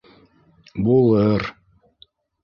Булыр... 0.87 1.45